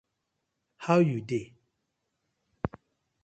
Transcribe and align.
How 0.85 0.97
yu 1.07 1.19
dey? 1.29 1.47